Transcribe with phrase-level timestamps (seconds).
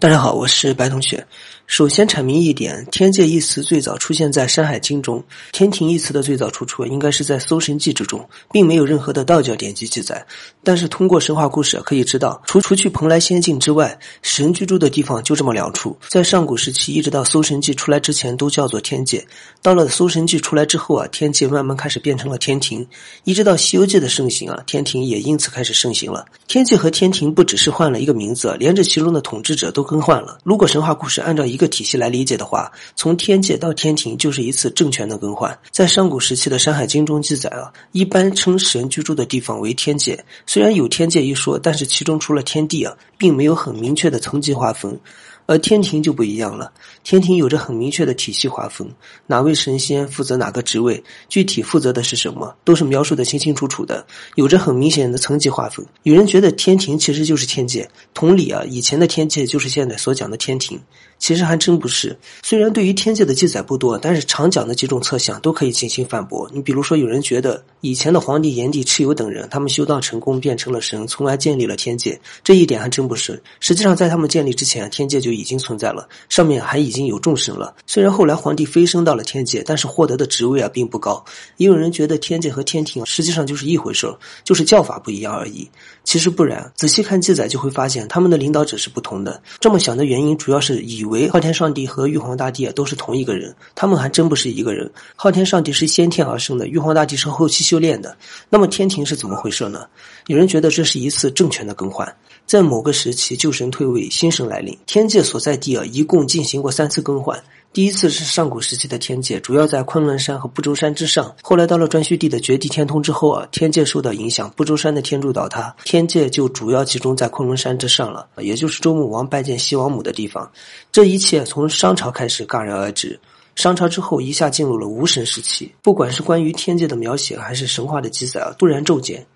[0.00, 1.24] 大家好，我是白同学。
[1.66, 10.26] 首先阐明一点，“天界”一词最早出现在《山海经》中，“天庭”一词的最早出处应该是在《搜神记》之中，并没有任何的道教典籍记载。
[10.62, 15.96] 但是通过神话故事可以知道，除除去蓬莱仙境之外，神居住的地方就这么两处。
[16.08, 19.26] 在上古时期，一直到《搜神记》出来之前，都叫做天界。
[19.62, 22.86] 到了《搜神记》出来之后啊，天界慢慢开始变成了天庭。
[23.22, 26.26] 一直到《西游记》的盛行啊，天庭也因此开始盛行了。
[26.46, 30.38] 天界和天庭不只是换了一个名字，连着其中的统治者都更换了。
[30.42, 35.56] 如果神话故事按照一个体系来理解的话，从天界到天庭就是一次政权的更换。
[35.70, 40.24] 在上古时期的《山海经》中记载啊，一般称神居住的地方为天界。
[40.46, 44.98] 虽然有天界一说，但是其中除了天地啊，并没有很明确的层级划分。
[45.46, 46.72] 而天庭就不一样了，
[47.02, 48.86] 天庭有着很明确的体系划分，
[49.26, 55.84] 哪位神仙负责哪个职位，具体负责的是什么，都是描述的清清楚楚的，有着很明显的层级划分。
[56.04, 60.80] 有人觉得天庭其实就是天界，同理啊，以前的天界就是现在所讲的天庭。
[61.16, 62.14] 其实还真不是。
[62.42, 66.50] 虽然对于天界的记载不多，但是常讲的几种测想都可以进行反驳。
[66.52, 72.20] 你比如说，有人觉得以前的皇帝炎帝、蚩尤等人，他们修道成功变成了神，从而建立了天界。
[72.42, 73.40] 这一点还真不是。
[73.60, 77.74] 实际上，在他们建立之前，天界就已经存在了，上面还已经有众神了。
[77.86, 81.24] 虽然后来皇帝飞升到了天界，但是获得的职位啊并不高。
[81.56, 85.66] 也有人觉得天界和天庭实际上就是一回事，就是叫法不一样而已。
[86.02, 89.42] 其实不然，仔细看记载就会发现，他们的领导者是不同的。
[89.58, 91.14] 这么想的原因，主要是以为。
[91.14, 94.90] 为昊天上帝和玉皇大帝啊都是同一个人，他们还真不是一个人。
[95.14, 98.16] 昊天上帝是先天而生的，玉皇大帝是后期修炼的。
[98.50, 99.86] 那么天庭是怎么回事呢？
[100.26, 102.12] 有人觉得这是一次政权的更换，
[102.46, 107.42] 在某个时期旧神退位，新神来临，天界所在地啊一共进行过三次更换。
[107.72, 111.34] 第一次是上古时期的天界，主要在昆仑山和不周山之上。
[111.42, 120.48] 后来到了颛顼帝的绝地天通之后啊，天界受到影响，不周山的天柱倒塌，天界就主要集中在昆仑山之上了，也就是周穆王拜见西王母的地方。
[120.92, 123.18] 这一切从商朝开始戛然而止。
[123.56, 129.26] 商朝之后一下进入了无神时期，不管是关于天界的描写，还是神话的记载啊，突然骤减。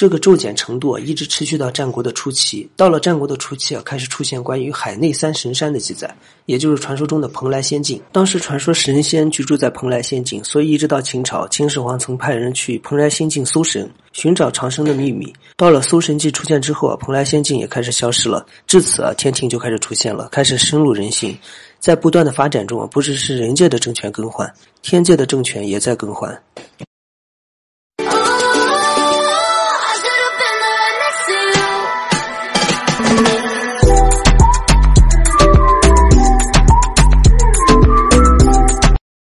[0.00, 2.66] 这个骤减程度啊，一直持续到战国的初期。
[2.74, 6.10] 到了战国的初期啊，开始出现关于海内三神山的记载，
[6.46, 8.00] 也就是传说中的蓬莱仙境。
[8.10, 15.30] 当时传说神仙居住在蓬莱仙境，所以一直到秦朝，秦始皇曾派人去蓬莱仙境搜神，寻找长生的秘密。
[15.54, 18.46] 到了《搜神记》出现之后啊，蓬莱仙境也开始消失了。
[18.66, 21.38] 至此啊，天庭就开始出现了，开始深入人心。
[21.78, 24.50] 在不断的发展中啊，不只是人界的政权更换，
[24.80, 26.42] 天界的政权也在更换。